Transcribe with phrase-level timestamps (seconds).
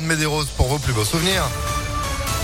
[0.00, 1.42] Medeiros pour vos plus beaux souvenirs.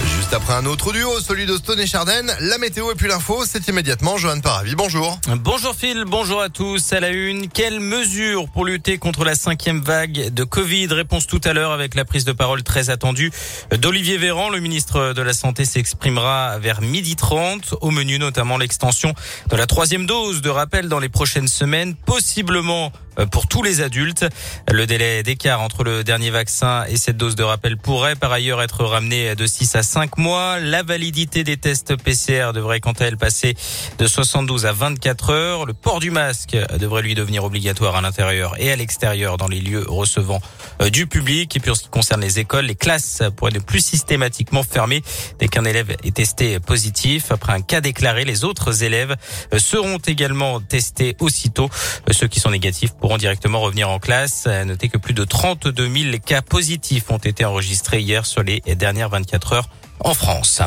[0.04, 3.44] Juste après un autre duo, celui de Stone et Charden, la météo et puis l'info,
[3.47, 4.74] c'est immédiatement Johan Paravi.
[4.74, 5.19] Bonjour.
[5.43, 6.92] Bonjour Phil, bonjour à tous.
[6.92, 11.40] À la une, quelles mesures pour lutter contre la cinquième vague de Covid Réponse tout
[11.42, 13.32] à l'heure avec la prise de parole très attendue
[13.71, 14.51] d'Olivier Véran.
[14.51, 17.77] Le ministre de la Santé s'exprimera vers midi 30.
[17.80, 19.15] Au menu notamment l'extension
[19.49, 22.93] de la troisième dose de rappel dans les prochaines semaines, possiblement
[23.27, 24.27] pour tous les adultes.
[24.71, 28.62] Le délai d'écart entre le dernier vaccin et cette dose de rappel pourrait par ailleurs
[28.62, 30.59] être ramené de 6 à 5 mois.
[30.60, 33.57] La validité des tests PCR devrait quant à elle passer
[33.98, 35.66] de 72 à 24 heures.
[35.66, 39.60] Le port du masque devrait lui devenir obligatoire à l'intérieur et à l'extérieur dans les
[39.60, 40.41] lieux recevant
[40.80, 41.57] euh, du public.
[41.57, 45.02] Et puis en ce qui concerne les écoles, les classes pourraient ne plus systématiquement fermer
[45.38, 47.32] dès qu'un élève est testé positif.
[47.32, 49.16] Après un cas déclaré, les autres élèves
[49.52, 51.69] euh, seront également testés aussitôt.
[52.10, 54.47] Ceux qui sont négatifs pour pourront directement revenir en classe.
[54.67, 59.09] Notez que plus de 32 000 cas positifs ont été enregistrés hier sur les dernières
[59.09, 59.69] 24 heures
[60.01, 60.61] en France.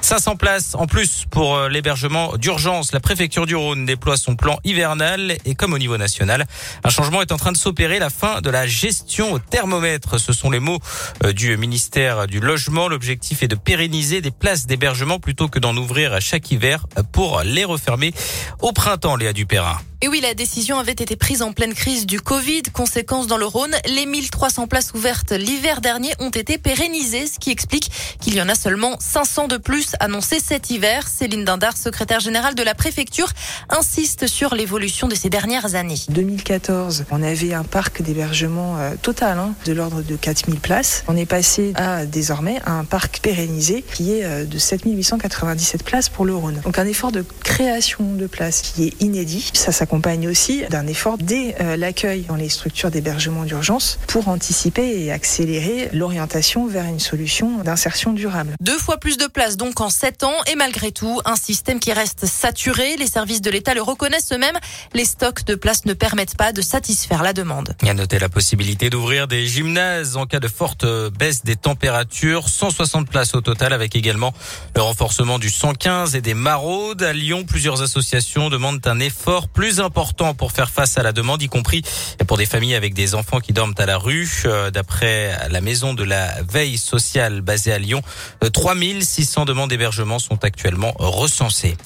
[0.00, 2.92] 500 places en plus pour euh, l'hébergement d'urgence.
[2.92, 6.46] La préfecture du Rhône déploie son plan hivernal et comme au niveau national,
[6.82, 10.18] un changement est en train de s'opérer, la fin de la gestion au thermomètre.
[10.18, 10.78] Ce sont les mots
[11.26, 12.88] euh, du ministère du Logement.
[12.88, 17.42] L'objectif est de pérenniser des places d'hébergement plutôt que d'en ouvrir à chaque hiver pour
[17.42, 18.14] les refermer
[18.60, 19.78] au printemps, Léa Dupérin.
[20.04, 22.62] Et oui, la décision avait été prise en pleine crise du Covid.
[22.72, 27.52] Conséquence dans le Rhône, les 1300 places ouvertes l'hiver dernier ont été pérennisées, ce qui
[27.52, 27.88] explique
[28.20, 31.06] qu'il y en a seulement 500 de plus annoncés cet hiver.
[31.06, 33.28] Céline Dindar, secrétaire générale de la préfecture,
[33.68, 36.00] insiste sur l'évolution de ces dernières années.
[36.08, 41.04] 2014, on avait un parc d'hébergement euh, total hein, de l'ordre de 4000 places.
[41.06, 46.24] On est passé à désormais un parc pérennisé qui est euh, de 7897 places pour
[46.24, 46.60] le Rhône.
[46.64, 49.48] Donc un effort de création de places qui est inédit.
[49.54, 54.28] Ça, ça accompagne aussi d'un effort dès euh, l'accueil dans les structures d'hébergement d'urgence pour
[54.28, 58.54] anticiper et accélérer l'orientation vers une solution d'insertion durable.
[58.62, 61.92] Deux fois plus de places donc en sept ans et malgré tout, un système qui
[61.92, 62.96] reste saturé.
[62.96, 64.56] Les services de l'État le reconnaissent eux-mêmes.
[64.94, 67.76] Les stocks de places ne permettent pas de satisfaire la demande.
[67.82, 70.86] Il a noté la possibilité d'ouvrir des gymnases en cas de forte
[71.18, 72.48] baisse des températures.
[72.48, 74.32] 160 places au total avec également
[74.74, 77.02] le renforcement du 115 et des maraudes.
[77.02, 81.42] À Lyon, plusieurs associations demandent un effort plus important pour faire face à la demande,
[81.42, 81.82] y compris
[82.26, 84.28] pour des familles avec des enfants qui dorment à la rue.
[84.46, 88.02] Euh, d'après la maison de la veille sociale basée à Lyon,
[88.52, 91.76] 3600 euh, demandes d'hébergement sont actuellement recensées.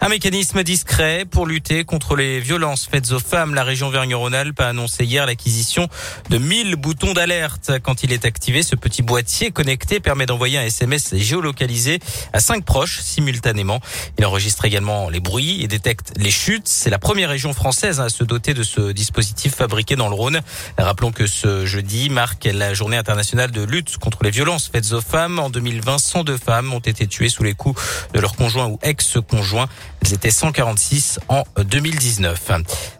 [0.00, 3.54] Un mécanisme discret pour lutter contre les violences faites aux femmes.
[3.54, 5.88] La région Vergne-Rhône-Alpes a annoncé hier l'acquisition
[6.30, 7.72] de 1000 boutons d'alerte.
[7.82, 11.98] Quand il est activé, ce petit boîtier connecté permet d'envoyer un SMS géolocalisé
[12.32, 13.80] à cinq proches simultanément.
[14.18, 16.68] Il enregistre également les bruits et détecte les chutes.
[16.68, 20.40] C'est la première région française à se doter de ce dispositif fabriqué dans le Rhône.
[20.78, 25.00] Rappelons que ce jeudi marque la journée internationale de lutte contre les violences faites aux
[25.00, 25.38] femmes.
[25.38, 27.80] En 2020, 102 femmes ont été tuées sous les coups
[28.12, 29.66] de leur conjoint ou ex-conjoint.
[30.02, 32.50] Elles étaient 146 en 2019.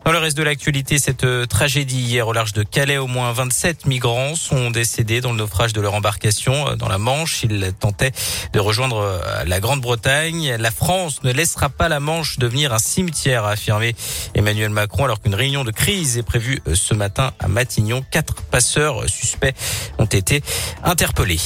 [0.04, 3.86] Dans le reste de l'actualité, cette tragédie hier au large de Calais, au moins 27
[3.86, 7.42] migrants sont décédés dans le naufrage de leur embarcation euh, dans la Manche.
[7.42, 8.12] Ils tentaient
[8.52, 10.56] de rejoindre euh, la Grande-Bretagne.
[10.58, 13.94] La France ne laissera pas la Manche devenir un cimetière, a affirmé
[14.36, 18.04] Emmanuel Macron, alors qu'une réunion de crise est prévue euh, ce matin à Matignon.
[18.10, 19.54] Quatre passeurs suspects
[19.98, 20.42] ont été
[20.84, 21.40] interpellés.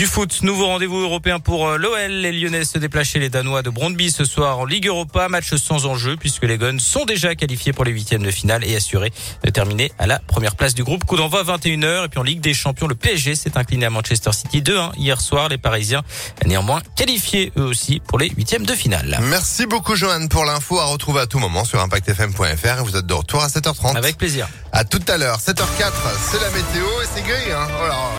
[0.00, 2.10] Du foot, nouveau rendez-vous européen pour euh, l'OL.
[2.10, 5.28] Les Lyonnais se déplacent chez les Danois de Brondby ce soir en Ligue Europa.
[5.28, 8.74] Match sans enjeu puisque les Guns sont déjà qualifiés pour les huitièmes de finale et
[8.74, 9.12] assurés
[9.44, 11.04] de terminer à la première place du groupe.
[11.04, 12.06] Coup d'envoi 21h.
[12.06, 15.20] Et puis en Ligue des Champions, le PSG s'est incliné à Manchester City 2-1 hier
[15.20, 15.50] soir.
[15.50, 16.00] Les Parisiens
[16.46, 19.18] néanmoins qualifiés eux aussi pour les huitièmes de finale.
[19.24, 22.84] Merci beaucoup Johan pour l'info à retrouver à tout moment sur impactfm.fr.
[22.84, 23.98] Vous êtes de retour à 7h30.
[23.98, 24.48] Avec plaisir.
[24.72, 25.92] À tout à l'heure, 7h04,
[26.30, 27.52] c'est la météo et c'est gris.
[27.52, 28.00] Hein voilà.